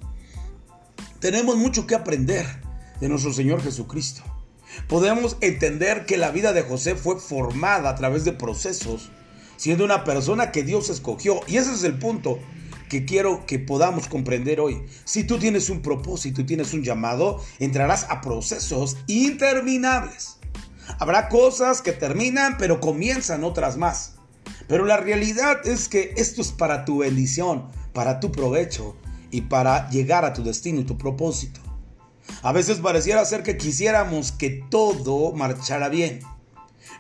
Tenemos 1.20 1.58
mucho 1.58 1.86
que 1.86 1.94
aprender 1.94 2.48
de 3.00 3.08
nuestro 3.08 3.32
Señor 3.32 3.62
Jesucristo. 3.62 4.24
Podemos 4.88 5.38
entender 5.42 6.08
que 6.08 6.18
la 6.18 6.32
vida 6.32 6.54
de 6.54 6.64
José 6.64 6.96
fue 6.96 7.20
formada 7.20 7.92
a 7.92 7.96
través 7.96 8.24
de 8.24 8.34
procesos, 8.34 9.12
siendo 9.58 9.86
una 9.86 10.06
persona 10.06 10.52
que 10.52 10.64
Dios 10.64 10.90
escogió. 10.90 11.42
Y 11.46 11.58
ese 11.58 11.72
es 11.72 11.84
el 11.84 12.00
punto 12.00 12.40
que 12.90 13.06
quiero 13.06 13.46
que 13.46 13.60
podamos 13.60 14.08
comprender 14.08 14.60
hoy. 14.60 14.82
Si 15.06 15.24
tú 15.24 15.38
tienes 15.38 15.70
un 15.70 15.84
propósito 15.84 16.42
y 16.42 16.46
tienes 16.46 16.74
un 16.74 16.82
llamado, 16.82 17.44
entrarás 17.60 18.08
a 18.10 18.22
procesos 18.22 18.98
interminables. 19.06 20.38
Habrá 20.98 21.30
cosas 21.30 21.84
que 21.84 21.92
terminan, 21.92 22.58
pero 22.58 22.80
comienzan 22.80 23.44
otras 23.44 23.78
más. 23.78 24.16
Pero 24.72 24.86
la 24.86 24.96
realidad 24.96 25.68
es 25.68 25.90
que 25.90 26.14
esto 26.16 26.42
es 26.42 26.54
para 26.54 26.86
tu 26.86 27.00
bendición, 27.00 27.68
para 27.92 28.22
tu 28.22 28.32
provecho 28.32 28.96
y 29.30 29.42
para 29.42 29.90
llegar 29.90 30.24
a 30.24 30.32
tu 30.32 30.46
destino 30.46 30.80
y 30.80 30.86
tu 30.86 30.98
propósito. 30.98 31.60
A 32.42 32.54
veces 32.54 32.78
pareciera 32.78 33.26
ser 33.26 33.44
que 33.44 33.58
quisiéramos 33.58 34.32
que 34.32 34.64
todo 34.70 35.34
marchara 35.34 35.90
bien. 35.90 36.22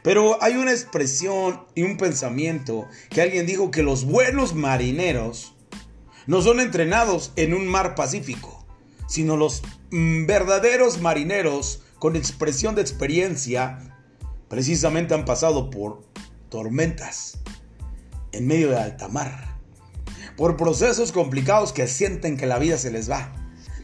Pero 0.03 0.37
hay 0.43 0.55
una 0.55 0.71
expresión 0.71 1.61
y 1.73 1.83
un 1.83 1.95
pensamiento 1.95 2.89
que 3.09 3.21
alguien 3.21 3.45
dijo 3.45 3.71
que 3.71 3.83
los 3.83 4.03
buenos 4.03 4.53
marineros 4.53 5.55
no 6.27 6.41
son 6.41 6.59
entrenados 6.59 7.31
en 7.37 7.53
un 7.53 7.67
mar 7.67 7.95
pacífico, 7.95 8.65
sino 9.07 9.37
los 9.37 9.63
mm, 9.91 10.25
verdaderos 10.25 10.99
marineros 10.99 11.83
con 11.99 12.17
expresión 12.17 12.75
de 12.75 12.81
experiencia 12.81 13.95
precisamente 14.49 15.13
han 15.13 15.23
pasado 15.23 15.69
por 15.69 16.01
tormentas, 16.49 17.39
en 18.31 18.47
medio 18.47 18.69
de 18.69 18.79
alta 18.79 19.07
mar, 19.07 19.57
por 20.37 20.57
procesos 20.57 21.11
complicados 21.11 21.73
que 21.73 21.87
sienten 21.87 22.37
que 22.37 22.45
la 22.45 22.59
vida 22.59 22.77
se 22.77 22.91
les 22.91 23.09
va, 23.09 23.31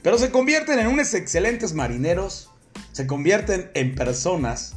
pero 0.02 0.18
se 0.18 0.32
convierten 0.32 0.80
en 0.80 0.88
unos 0.88 1.14
excelentes 1.14 1.74
marineros, 1.74 2.50
se 2.92 3.08
convierten 3.08 3.72
en 3.74 3.96
personas 3.96 4.76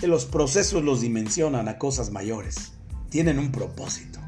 que 0.00 0.06
los 0.06 0.26
procesos 0.26 0.82
los 0.82 1.00
dimensionan 1.00 1.68
a 1.68 1.78
cosas 1.78 2.10
mayores, 2.10 2.72
tienen 3.10 3.38
un 3.38 3.52
propósito. 3.52 4.20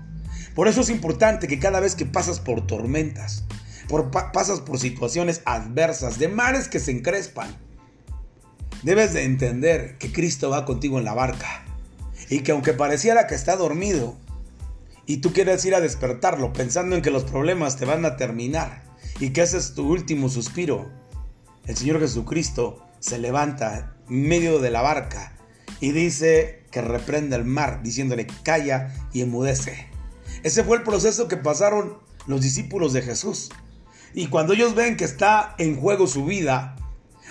Por 0.54 0.68
eso 0.68 0.80
es 0.80 0.90
importante 0.90 1.46
que 1.46 1.58
cada 1.58 1.80
vez 1.80 1.94
que 1.94 2.06
pasas 2.06 2.40
por 2.40 2.66
tormentas, 2.66 3.44
por 3.88 4.10
pasas 4.10 4.60
por 4.60 4.78
situaciones 4.78 5.40
adversas, 5.44 6.18
de 6.18 6.28
mares 6.28 6.68
que 6.68 6.80
se 6.80 6.90
encrespan, 6.90 7.56
debes 8.82 9.12
de 9.12 9.24
entender 9.24 9.98
que 9.98 10.12
Cristo 10.12 10.50
va 10.50 10.64
contigo 10.64 10.98
en 10.98 11.04
la 11.04 11.14
barca 11.14 11.64
y 12.28 12.40
que 12.40 12.52
aunque 12.52 12.72
pareciera 12.72 13.26
que 13.26 13.34
está 13.34 13.56
dormido 13.56 14.16
y 15.06 15.18
tú 15.18 15.32
quieres 15.32 15.64
ir 15.64 15.74
a 15.74 15.80
despertarlo 15.80 16.52
pensando 16.52 16.94
en 16.94 17.02
que 17.02 17.10
los 17.10 17.24
problemas 17.24 17.76
te 17.76 17.84
van 17.84 18.04
a 18.04 18.16
terminar 18.16 18.82
y 19.20 19.30
que 19.30 19.42
ese 19.42 19.58
es 19.58 19.74
tu 19.74 19.88
último 19.90 20.28
suspiro, 20.28 20.90
el 21.66 21.76
Señor 21.76 22.00
Jesucristo 22.00 22.84
se 23.00 23.18
levanta 23.18 23.96
en 24.08 24.28
medio 24.28 24.58
de 24.58 24.70
la 24.70 24.82
barca 24.82 25.36
y 25.80 25.92
dice 25.92 26.64
que 26.70 26.82
reprende 26.82 27.36
el 27.36 27.44
mar, 27.44 27.82
diciéndole 27.82 28.26
calla 28.42 28.92
y 29.12 29.22
enmudece. 29.22 29.86
Ese 30.42 30.64
fue 30.64 30.76
el 30.76 30.82
proceso 30.82 31.28
que 31.28 31.36
pasaron 31.36 31.98
los 32.26 32.42
discípulos 32.42 32.92
de 32.92 33.02
Jesús. 33.02 33.50
Y 34.14 34.28
cuando 34.28 34.52
ellos 34.52 34.74
ven 34.74 34.96
que 34.96 35.04
está 35.04 35.54
en 35.58 35.76
juego 35.76 36.06
su 36.06 36.24
vida, 36.24 36.76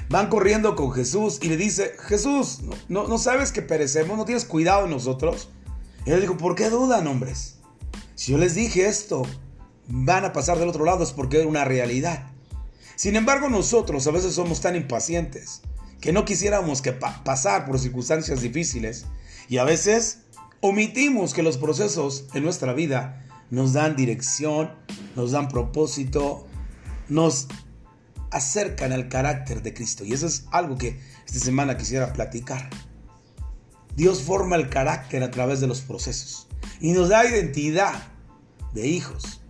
van 0.10 0.30
corriendo 0.30 0.76
con 0.76 0.92
Jesús 0.92 1.40
y 1.42 1.50
le 1.50 1.58
dice, 1.58 1.94
Jesús, 2.08 2.60
¿no, 2.88 3.08
no 3.08 3.18
sabes 3.18 3.52
que 3.52 3.62
perecemos? 3.62 4.18
¿No 4.18 4.26
tienes 4.26 4.46
cuidado 4.46 4.84
de 4.84 4.90
nosotros? 4.90 5.50
Y 6.06 6.12
él 6.12 6.22
dijo, 6.22 6.38
¿por 6.38 6.56
qué 6.56 6.70
dudan, 6.70 7.08
hombres? 7.08 7.58
Si 8.16 8.32
yo 8.32 8.38
les 8.38 8.56
dije 8.56 8.88
esto, 8.88 9.24
van 9.88 10.26
a 10.26 10.34
pasar 10.34 10.58
del 10.58 10.70
otro 10.70 10.86
lado, 10.86 11.04
es 11.04 11.12
porque 11.12 11.38
era 11.38 11.48
una 11.48 11.66
realidad. 11.66 12.32
Sin 12.96 13.16
embargo, 13.16 13.50
nosotros 13.50 14.08
a 14.08 14.12
veces 14.12 14.34
somos 14.34 14.62
tan 14.62 14.76
impacientes 14.76 15.62
que 16.02 16.12
no 16.12 16.26
quisiéramos 16.26 16.82
que 16.82 16.94
pasar 16.94 17.66
por 17.66 17.80
circunstancias 17.80 18.42
difíciles 18.42 19.06
y 19.50 19.58
a 19.58 19.64
veces 19.64 20.20
omitimos 20.62 21.34
que 21.34 21.44
los 21.44 21.58
procesos 21.58 22.26
en 22.34 22.44
nuestra 22.44 22.74
vida 22.74 23.26
nos 23.50 23.74
dan 23.74 23.96
dirección, 23.96 24.72
nos 25.16 25.32
dan 25.32 25.48
propósito, 25.48 26.48
nos 27.08 27.48
acercan 28.32 28.92
al 28.92 29.10
carácter 29.10 29.62
de 29.62 29.74
Cristo. 29.74 30.04
Y 30.04 30.14
eso 30.14 30.28
es 30.28 30.46
algo 30.52 30.78
que 30.78 31.00
esta 31.26 31.40
semana 31.40 31.78
quisiera 31.78 32.14
platicar. 32.14 32.70
Dios 33.96 34.22
forma 34.22 34.56
el 34.56 34.70
carácter 34.70 35.24
a 35.24 35.32
través 35.32 35.60
de 35.60 35.68
los 35.68 35.82
procesos 35.82 36.48
y 36.80 36.92
nos 36.92 37.10
da 37.10 37.28
identidad 37.28 38.12
de 38.74 38.88
hijos 38.88 39.42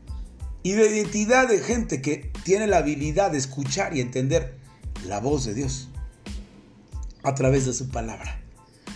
y 0.64 0.72
de 0.72 0.88
identidad 0.88 1.48
de 1.48 1.60
gente 1.60 2.02
que 2.02 2.32
tiene 2.44 2.68
la 2.68 2.78
habilidad 2.78 3.32
de 3.32 3.38
escuchar 3.38 3.96
y 3.96 4.02
entender 4.02 4.58
la 5.06 5.20
voz 5.20 5.46
de 5.46 5.54
Dios 5.54 5.90
a 7.24 7.36
través 7.36 7.66
de 7.66 7.74
su 7.74 7.90
palabra. 7.90 8.42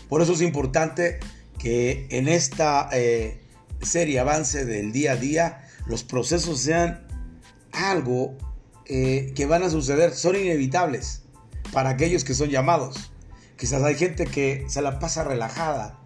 Por 0.08 0.22
eso 0.22 0.34
es 0.34 0.42
importante 0.42 1.20
que 1.58 2.08
en 2.12 2.28
esta 2.28 2.90
eh, 2.94 3.42
serie 3.82 4.20
avance 4.20 4.66
del 4.66 4.92
día 4.92 5.14
a 5.14 5.16
día 5.16 5.68
los 5.86 6.04
procesos 6.04 6.60
sean 6.60 7.06
algo 7.72 8.38
eh, 8.93 9.31
que 9.38 9.45
van 9.45 9.63
a 9.63 9.69
suceder 9.69 10.13
son 10.13 10.36
inevitables 10.36 11.21
para 11.71 11.91
aquellos 11.91 12.25
que 12.25 12.33
son 12.33 12.50
llamados. 12.50 13.13
Quizás 13.57 13.81
hay 13.83 13.95
gente 13.95 14.25
que 14.25 14.65
se 14.67 14.81
la 14.81 15.00
pasa 15.00 15.24
relajada. 15.24 15.98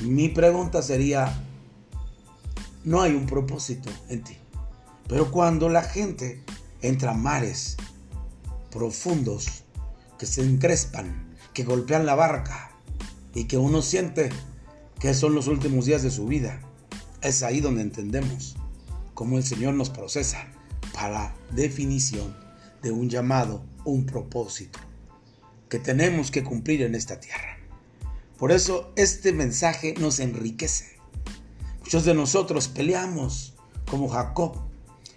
Mi 0.00 0.30
pregunta 0.30 0.80
sería, 0.80 1.44
no 2.84 3.02
hay 3.02 3.14
un 3.14 3.26
propósito 3.26 3.90
en 4.08 4.24
ti. 4.24 4.38
Pero 5.08 5.30
cuando 5.30 5.68
la 5.68 5.82
gente 5.82 6.42
entra 6.80 7.10
a 7.10 7.14
mares 7.14 7.76
profundos 8.70 9.64
que 10.18 10.24
se 10.24 10.42
encrespan, 10.42 11.36
que 11.52 11.64
golpean 11.64 12.06
la 12.06 12.14
barca 12.14 12.70
y 13.34 13.44
que 13.44 13.58
uno 13.58 13.82
siente 13.82 14.30
que 14.98 15.12
son 15.12 15.34
los 15.34 15.48
últimos 15.48 15.84
días 15.84 16.02
de 16.02 16.10
su 16.10 16.26
vida. 16.26 16.62
Es 17.20 17.42
ahí 17.42 17.60
donde 17.60 17.82
entendemos 17.82 18.56
cómo 19.12 19.36
el 19.36 19.44
Señor 19.44 19.74
nos 19.74 19.90
procesa 19.90 20.50
para 20.92 21.34
definición 21.50 22.36
de 22.82 22.90
un 22.90 23.08
llamado, 23.08 23.64
un 23.84 24.06
propósito 24.06 24.78
que 25.68 25.78
tenemos 25.78 26.30
que 26.30 26.42
cumplir 26.42 26.82
en 26.82 26.94
esta 26.94 27.20
tierra. 27.20 27.58
Por 28.38 28.52
eso 28.52 28.92
este 28.96 29.32
mensaje 29.32 29.94
nos 29.98 30.18
enriquece. 30.18 30.98
Muchos 31.80 32.04
de 32.04 32.14
nosotros 32.14 32.68
peleamos 32.68 33.54
como 33.88 34.08
Jacob 34.08 34.56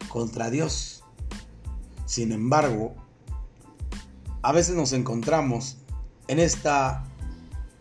contra 0.10 0.50
Dios. 0.50 1.04
Sin 2.06 2.32
embargo, 2.32 2.94
a 4.42 4.52
veces 4.52 4.76
nos 4.76 4.94
encontramos 4.94 5.78
en 6.28 6.40
esta, 6.40 7.06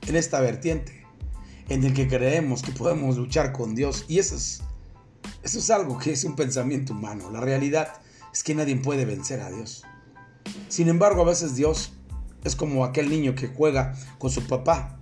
en 0.06 0.16
esta 0.16 0.40
vertiente 0.40 1.04
en 1.68 1.84
el 1.84 1.94
que 1.94 2.08
creemos 2.08 2.62
que 2.62 2.72
podemos 2.72 3.16
luchar 3.16 3.52
con 3.52 3.74
Dios 3.74 4.04
y 4.08 4.18
eso 4.18 4.36
es, 4.36 4.62
eso 5.42 5.58
es 5.58 5.70
algo 5.70 5.98
que 5.98 6.12
es 6.12 6.24
un 6.24 6.36
pensamiento 6.36 6.92
humano. 6.92 7.30
La 7.30 7.40
realidad 7.40 7.92
es 8.32 8.42
que 8.42 8.54
nadie 8.54 8.76
puede 8.76 9.04
vencer 9.04 9.40
a 9.40 9.50
Dios. 9.50 9.84
Sin 10.68 10.88
embargo, 10.88 11.22
a 11.22 11.26
veces 11.26 11.54
Dios 11.54 11.92
es 12.44 12.56
como 12.56 12.84
aquel 12.84 13.08
niño 13.10 13.34
que 13.34 13.48
juega 13.48 13.94
con 14.18 14.30
su 14.30 14.46
papá 14.46 14.98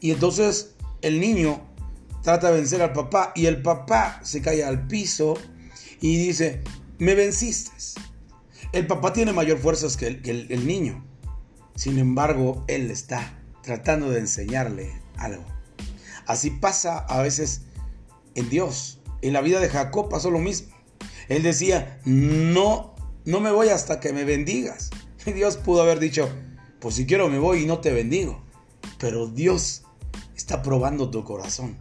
y 0.00 0.10
entonces 0.10 0.74
el 1.02 1.20
niño 1.20 1.60
trata 2.22 2.50
de 2.50 2.58
vencer 2.58 2.82
al 2.82 2.92
papá 2.92 3.32
y 3.34 3.46
el 3.46 3.62
papá 3.62 4.20
se 4.22 4.40
cae 4.42 4.64
al 4.64 4.86
piso 4.86 5.34
y 6.00 6.16
dice, 6.16 6.62
me 6.98 7.14
venciste. 7.14 7.72
El 8.72 8.86
papá 8.86 9.12
tiene 9.12 9.32
mayor 9.32 9.58
fuerzas 9.58 9.96
que 9.96 10.06
el, 10.06 10.46
el 10.50 10.66
niño. 10.66 11.04
Sin 11.74 11.98
embargo, 11.98 12.64
él 12.68 12.90
está 12.90 13.38
tratando 13.62 14.10
de 14.10 14.20
enseñarle 14.20 15.00
algo. 15.16 15.44
Así 16.26 16.50
pasa 16.50 16.98
a 16.98 17.22
veces 17.22 17.62
en 18.34 18.50
Dios. 18.50 18.97
En 19.22 19.32
la 19.32 19.40
vida 19.40 19.60
de 19.60 19.68
Jacob 19.68 20.08
pasó 20.08 20.30
lo 20.30 20.38
mismo. 20.38 20.74
Él 21.28 21.42
decía, 21.42 22.00
no, 22.04 22.94
no 23.24 23.40
me 23.40 23.50
voy 23.50 23.68
hasta 23.68 24.00
que 24.00 24.12
me 24.12 24.24
bendigas. 24.24 24.90
Y 25.26 25.32
Dios 25.34 25.56
pudo 25.56 25.82
haber 25.82 25.98
dicho, 25.98 26.28
pues 26.80 26.94
si 26.94 27.06
quiero 27.06 27.28
me 27.28 27.38
voy 27.38 27.62
y 27.62 27.66
no 27.66 27.80
te 27.80 27.92
bendigo. 27.92 28.42
Pero 28.98 29.26
Dios 29.26 29.82
está 30.36 30.62
probando 30.62 31.10
tu 31.10 31.24
corazón. 31.24 31.76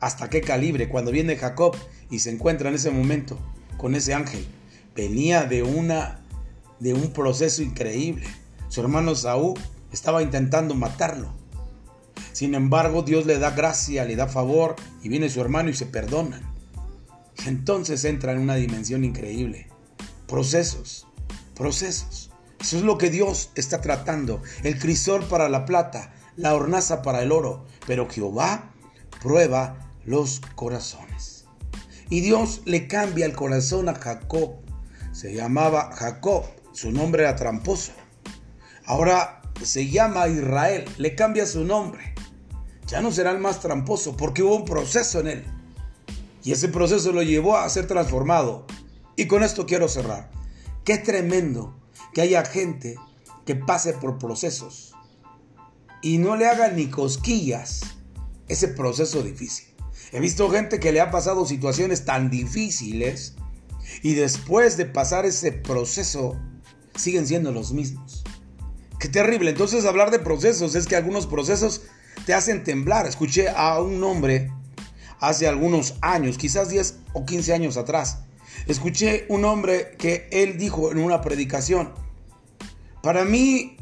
¿Hasta 0.00 0.30
qué 0.30 0.40
calibre? 0.40 0.88
Cuando 0.88 1.10
viene 1.10 1.36
Jacob 1.36 1.76
y 2.10 2.20
se 2.20 2.30
encuentra 2.30 2.68
en 2.68 2.76
ese 2.76 2.90
momento 2.90 3.38
con 3.76 3.94
ese 3.94 4.14
ángel, 4.14 4.46
venía 4.94 5.44
de 5.44 5.62
una 5.62 6.22
de 6.80 6.94
un 6.94 7.12
proceso 7.12 7.62
increíble. 7.62 8.26
Su 8.68 8.80
hermano 8.80 9.14
Saúl 9.14 9.58
estaba 9.92 10.22
intentando 10.22 10.74
matarlo. 10.74 11.32
Sin 12.32 12.54
embargo, 12.54 13.02
Dios 13.02 13.26
le 13.26 13.38
da 13.38 13.50
gracia, 13.50 14.04
le 14.04 14.16
da 14.16 14.28
favor 14.28 14.76
y 15.02 15.08
viene 15.08 15.30
su 15.30 15.40
hermano 15.40 15.70
y 15.70 15.74
se 15.74 15.86
perdonan. 15.86 16.55
Entonces 17.44 18.04
entra 18.04 18.32
en 18.32 18.38
una 18.38 18.54
dimensión 18.54 19.04
increíble. 19.04 19.68
Procesos, 20.26 21.06
procesos. 21.54 22.30
Eso 22.60 22.78
es 22.78 22.82
lo 22.82 22.98
que 22.98 23.10
Dios 23.10 23.50
está 23.54 23.80
tratando. 23.80 24.42
El 24.62 24.78
crisol 24.78 25.24
para 25.24 25.48
la 25.48 25.64
plata, 25.64 26.14
la 26.36 26.54
hornaza 26.54 27.02
para 27.02 27.22
el 27.22 27.32
oro. 27.32 27.66
Pero 27.86 28.08
Jehová 28.08 28.72
prueba 29.22 29.90
los 30.04 30.40
corazones. 30.54 31.44
Y 32.08 32.20
Dios 32.20 32.62
le 32.64 32.86
cambia 32.86 33.26
el 33.26 33.34
corazón 33.34 33.88
a 33.88 33.94
Jacob. 33.94 34.56
Se 35.12 35.34
llamaba 35.34 35.92
Jacob, 35.94 36.44
su 36.72 36.92
nombre 36.92 37.22
era 37.22 37.36
tramposo. 37.36 37.92
Ahora 38.84 39.42
se 39.62 39.88
llama 39.88 40.28
Israel, 40.28 40.84
le 40.98 41.14
cambia 41.14 41.46
su 41.46 41.64
nombre. 41.64 42.14
Ya 42.86 43.00
no 43.00 43.10
será 43.10 43.32
el 43.32 43.38
más 43.38 43.60
tramposo 43.60 44.16
porque 44.16 44.42
hubo 44.42 44.56
un 44.56 44.64
proceso 44.64 45.20
en 45.20 45.26
él. 45.26 45.44
Y 46.46 46.52
ese 46.52 46.68
proceso 46.68 47.10
lo 47.10 47.24
llevó 47.24 47.56
a 47.56 47.68
ser 47.68 47.88
transformado. 47.88 48.66
Y 49.16 49.26
con 49.26 49.42
esto 49.42 49.66
quiero 49.66 49.88
cerrar. 49.88 50.30
Qué 50.84 50.96
tremendo 50.96 51.76
que 52.14 52.20
haya 52.20 52.44
gente 52.44 52.94
que 53.44 53.56
pase 53.56 53.94
por 53.94 54.18
procesos 54.18 54.94
y 56.02 56.18
no 56.18 56.36
le 56.36 56.46
haga 56.46 56.68
ni 56.68 56.86
cosquillas 56.86 57.80
ese 58.46 58.68
proceso 58.68 59.24
difícil. 59.24 59.74
He 60.12 60.20
visto 60.20 60.48
gente 60.48 60.78
que 60.78 60.92
le 60.92 61.00
ha 61.00 61.10
pasado 61.10 61.46
situaciones 61.46 62.04
tan 62.04 62.30
difíciles 62.30 63.34
y 64.04 64.14
después 64.14 64.76
de 64.76 64.86
pasar 64.86 65.26
ese 65.26 65.50
proceso 65.50 66.40
siguen 66.94 67.26
siendo 67.26 67.50
los 67.50 67.72
mismos. 67.72 68.22
Qué 69.00 69.08
terrible. 69.08 69.50
Entonces 69.50 69.84
hablar 69.84 70.12
de 70.12 70.20
procesos 70.20 70.76
es 70.76 70.86
que 70.86 70.94
algunos 70.94 71.26
procesos 71.26 71.82
te 72.24 72.34
hacen 72.34 72.62
temblar. 72.62 73.08
Escuché 73.08 73.48
a 73.48 73.80
un 73.80 74.04
hombre 74.04 74.52
hace 75.20 75.46
algunos 75.46 75.94
años, 76.00 76.38
quizás 76.38 76.68
10 76.68 76.98
o 77.12 77.24
15 77.24 77.52
años 77.52 77.76
atrás. 77.76 78.18
Escuché 78.66 79.26
un 79.28 79.44
hombre 79.44 79.96
que 79.98 80.28
él 80.30 80.58
dijo 80.58 80.90
en 80.90 80.98
una 80.98 81.20
predicación, 81.20 81.92
para 83.02 83.24
mí, 83.24 83.76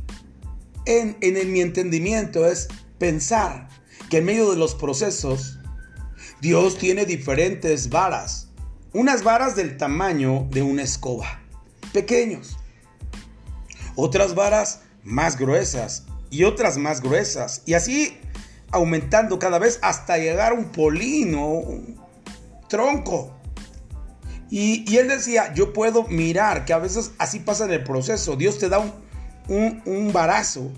en, 0.85 1.17
en, 1.23 1.53
mi 1.53 1.61
entendimiento 1.61 2.47
es 2.47 2.69
pensar 2.99 3.69
que 4.11 4.19
en 4.19 4.27
medio 4.27 4.51
de 4.51 4.57
los 4.57 4.75
procesos, 4.75 5.59
Dios 6.41 6.77
tiene 6.77 7.07
diferentes 7.07 7.89
varas. 7.89 8.49
Unas 8.93 9.23
varas 9.23 9.57
del 9.57 9.79
tamaño 9.79 10.47
de 10.51 10.63
una 10.63 10.83
escoba, 10.83 11.41
pequeños. 11.93 12.59
Otras 13.97 14.35
varas 14.35 14.81
más 15.03 15.39
gruesas 15.39 16.05
y 16.31 16.45
otras 16.45 16.77
más 16.77 17.01
gruesas. 17.01 17.63
Y 17.65 17.75
así 17.75 18.19
aumentando 18.75 19.39
cada 19.39 19.59
vez 19.59 19.79
hasta 19.83 20.19
llegar 20.19 20.53
a 20.53 20.55
un 20.55 20.67
polino, 20.67 21.47
un 21.47 22.01
tronco. 22.69 23.35
Y, 24.51 24.97
él 24.97 25.09
decía, 25.09 25.53
yo 25.55 25.73
puedo 25.73 26.05
mirar 26.05 26.65
que 26.65 26.73
a 26.73 26.79
veces 26.79 27.13
así 27.19 27.41
pasa 27.41 27.65
en 27.65 27.73
el 27.73 27.83
proceso. 27.83 28.37
Dios 28.37 28.59
te 28.59 28.69
da 28.69 28.79
un, 28.79 28.93
un, 29.49 29.83
un 29.87 30.13
varazo 30.13 30.71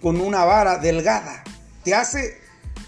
con 0.00 0.20
una 0.20 0.44
vara 0.44 0.78
delgada. 0.78 1.44
Te 1.84 1.94
hace 1.94 2.38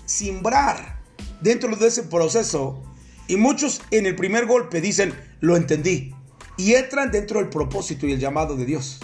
simbrar 0.04 1.00
dentro 1.40 1.76
de 1.76 1.88
ese 1.88 2.04
proceso. 2.04 2.82
Y 3.28 3.36
muchos 3.36 3.82
en 3.90 4.06
el 4.06 4.16
primer 4.16 4.46
golpe 4.46 4.80
dicen, 4.80 5.14
lo 5.40 5.56
entendí. 5.56 6.14
Y 6.56 6.74
entran 6.74 7.10
dentro 7.10 7.38
del 7.38 7.48
propósito 7.48 8.06
y 8.06 8.12
el 8.12 8.18
llamado 8.18 8.56
de 8.56 8.64
Dios. 8.64 9.00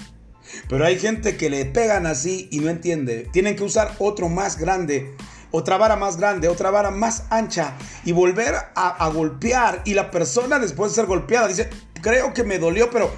Pero 0.68 0.84
hay 0.84 0.98
gente 0.98 1.36
que 1.36 1.50
le 1.50 1.64
pegan 1.66 2.06
así 2.06 2.48
y 2.50 2.60
no 2.60 2.70
entiende. 2.70 3.28
Tienen 3.32 3.56
que 3.56 3.64
usar 3.64 3.94
otro 3.98 4.28
más 4.28 4.58
grande, 4.58 5.14
otra 5.50 5.76
vara 5.78 5.96
más 5.96 6.16
grande, 6.16 6.48
otra 6.48 6.70
vara 6.70 6.90
más 6.90 7.24
ancha 7.30 7.74
y 8.04 8.12
volver 8.12 8.54
a, 8.74 9.08
golpear. 9.08 9.82
Y 9.84 9.94
la 9.94 10.10
persona 10.10 10.58
después 10.58 10.92
de 10.92 10.96
ser 10.96 11.06
golpeada 11.06 11.48
dice, 11.48 11.70
creo 12.02 12.34
que 12.34 12.44
me 12.44 12.58
dolió, 12.58 12.90
pero, 12.90 13.10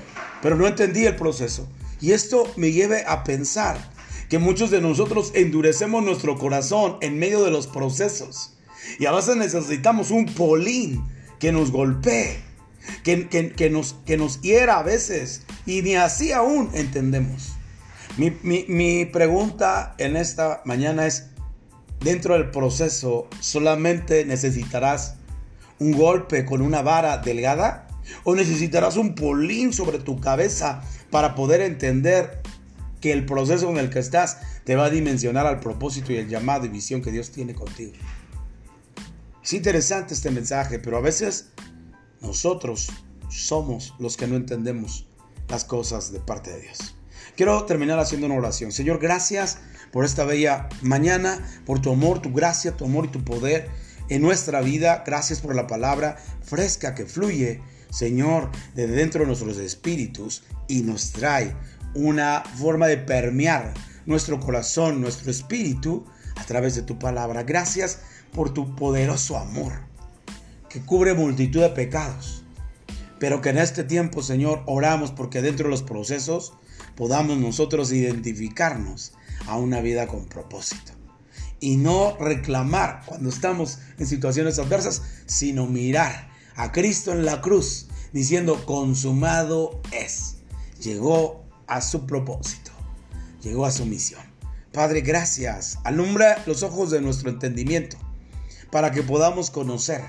pero 0.42 0.56
no 0.56 0.66
entendí 0.66 1.04
el 1.06 1.16
proceso. 1.16 1.68
Y 2.00 2.12
esto 2.12 2.50
me 2.56 2.72
lleve 2.72 3.04
a 3.06 3.24
pensar 3.24 3.76
que 4.28 4.38
muchos 4.38 4.70
de 4.70 4.80
nosotros 4.80 5.32
endurecemos 5.34 6.02
nuestro 6.02 6.38
corazón 6.38 6.96
en 7.00 7.18
medio 7.18 7.44
de 7.44 7.50
los 7.50 7.66
procesos. 7.66 8.56
Y 8.98 9.06
a 9.06 9.12
veces 9.12 9.36
necesitamos 9.36 10.10
un 10.10 10.26
polín 10.26 11.04
que 11.38 11.52
nos 11.52 11.70
golpee, 11.70 12.40
que, 13.02 13.28
que, 13.28 13.70
nos, 13.70 13.96
que 14.06 14.16
nos 14.16 14.40
hiera 14.40 14.78
a 14.78 14.82
veces. 14.82 15.42
Y 15.66 15.82
ni 15.82 15.96
así 15.96 16.32
aún 16.32 16.70
entendemos. 16.74 17.52
Mi, 18.16 18.30
mi 18.42 19.04
pregunta 19.04 19.94
en 19.98 20.16
esta 20.16 20.62
mañana 20.64 21.06
es, 21.06 21.30
dentro 22.00 22.34
del 22.34 22.50
proceso, 22.50 23.28
¿solamente 23.40 24.24
necesitarás 24.24 25.16
un 25.78 25.92
golpe 25.92 26.44
con 26.44 26.62
una 26.62 26.82
vara 26.82 27.18
delgada? 27.18 27.86
¿O 28.24 28.34
necesitarás 28.34 28.96
un 28.96 29.14
polín 29.14 29.72
sobre 29.72 29.98
tu 29.98 30.20
cabeza 30.20 30.82
para 31.10 31.34
poder 31.34 31.60
entender 31.60 32.42
que 33.00 33.12
el 33.12 33.24
proceso 33.24 33.70
en 33.70 33.78
el 33.78 33.90
que 33.90 33.98
estás 33.98 34.38
te 34.64 34.76
va 34.76 34.86
a 34.86 34.90
dimensionar 34.90 35.46
al 35.46 35.60
propósito 35.60 36.12
y 36.12 36.16
el 36.16 36.28
llamado 36.28 36.66
y 36.66 36.68
visión 36.68 37.02
que 37.02 37.12
Dios 37.12 37.30
tiene 37.30 37.54
contigo. 37.54 37.92
Es 39.42 39.52
interesante 39.52 40.14
este 40.14 40.30
mensaje, 40.30 40.78
pero 40.78 40.98
a 40.98 41.00
veces 41.00 41.50
nosotros 42.20 42.88
somos 43.28 43.94
los 43.98 44.16
que 44.16 44.26
no 44.26 44.36
entendemos 44.36 45.06
las 45.48 45.64
cosas 45.64 46.12
de 46.12 46.20
parte 46.20 46.50
de 46.50 46.60
Dios. 46.62 46.94
Quiero 47.36 47.64
terminar 47.64 47.98
haciendo 47.98 48.26
una 48.26 48.36
oración. 48.36 48.72
Señor, 48.72 48.98
gracias 48.98 49.58
por 49.92 50.04
esta 50.04 50.24
bella 50.24 50.68
mañana, 50.82 51.38
por 51.66 51.80
tu 51.80 51.92
amor, 51.92 52.22
tu 52.22 52.32
gracia, 52.32 52.76
tu 52.76 52.84
amor 52.84 53.06
y 53.06 53.08
tu 53.08 53.24
poder 53.24 53.68
en 54.08 54.22
nuestra 54.22 54.60
vida. 54.60 55.02
Gracias 55.06 55.40
por 55.40 55.54
la 55.54 55.66
palabra 55.66 56.16
fresca 56.42 56.94
que 56.94 57.06
fluye 57.06 57.60
Señor, 57.90 58.50
de 58.74 58.86
dentro 58.86 59.20
de 59.20 59.26
nuestros 59.26 59.56
espíritus 59.58 60.44
y 60.68 60.82
nos 60.82 61.10
trae 61.10 61.54
una 61.94 62.42
forma 62.56 62.86
de 62.86 62.98
permear 62.98 63.74
nuestro 64.06 64.38
corazón, 64.38 65.00
nuestro 65.00 65.30
espíritu 65.30 66.06
a 66.36 66.44
través 66.44 66.76
de 66.76 66.82
tu 66.82 66.98
palabra. 66.98 67.42
Gracias 67.42 67.98
por 68.32 68.54
tu 68.54 68.76
poderoso 68.76 69.36
amor 69.36 69.72
que 70.68 70.80
cubre 70.80 71.14
multitud 71.14 71.60
de 71.60 71.70
pecados. 71.70 72.44
Pero 73.18 73.42
que 73.42 73.50
en 73.50 73.58
este 73.58 73.84
tiempo, 73.84 74.22
Señor, 74.22 74.62
oramos 74.66 75.10
porque 75.10 75.42
dentro 75.42 75.64
de 75.64 75.70
los 75.70 75.82
procesos 75.82 76.54
podamos 76.96 77.38
nosotros 77.38 77.92
identificarnos 77.92 79.12
a 79.46 79.56
una 79.56 79.80
vida 79.80 80.06
con 80.06 80.26
propósito. 80.26 80.92
Y 81.60 81.76
no 81.76 82.16
reclamar 82.16 83.02
cuando 83.04 83.28
estamos 83.28 83.78
en 83.98 84.06
situaciones 84.06 84.58
adversas, 84.58 85.02
sino 85.26 85.66
mirar 85.66 86.30
a 86.56 86.72
Cristo 86.72 87.12
en 87.12 87.24
la 87.24 87.40
cruz 87.40 87.88
diciendo, 88.12 88.64
consumado 88.66 89.80
es. 89.92 90.36
Llegó 90.82 91.44
a 91.66 91.80
su 91.80 92.06
propósito, 92.06 92.70
llegó 93.42 93.66
a 93.66 93.70
su 93.70 93.84
misión. 93.86 94.22
Padre, 94.72 95.02
gracias. 95.02 95.78
Alumbra 95.84 96.42
los 96.46 96.62
ojos 96.62 96.90
de 96.90 97.00
nuestro 97.00 97.30
entendimiento 97.30 97.98
para 98.70 98.92
que 98.92 99.02
podamos 99.02 99.50
conocer 99.50 100.02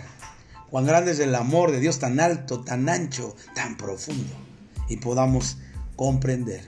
cuán 0.69 0.85
grande 0.85 1.11
es 1.11 1.19
el 1.19 1.35
amor 1.35 1.71
de 1.71 1.79
Dios 1.79 1.99
tan 1.99 2.19
alto, 2.19 2.61
tan 2.61 2.87
ancho, 2.87 3.35
tan 3.55 3.75
profundo 3.75 4.33
y 4.87 4.97
podamos 4.97 5.57
comprender, 6.01 6.67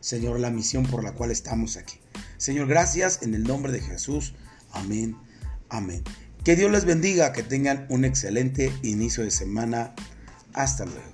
Señor, 0.00 0.38
la 0.40 0.50
misión 0.50 0.84
por 0.84 1.02
la 1.02 1.12
cual 1.12 1.30
estamos 1.30 1.78
aquí. 1.78 2.00
Señor, 2.36 2.68
gracias 2.68 3.22
en 3.22 3.32
el 3.32 3.42
nombre 3.42 3.72
de 3.72 3.80
Jesús. 3.80 4.34
Amén. 4.72 5.16
Amén. 5.70 6.02
Que 6.44 6.54
Dios 6.54 6.70
les 6.70 6.84
bendiga, 6.84 7.32
que 7.32 7.42
tengan 7.42 7.86
un 7.88 8.04
excelente 8.04 8.70
inicio 8.82 9.24
de 9.24 9.30
semana. 9.30 9.94
Hasta 10.52 10.84
luego. 10.84 11.13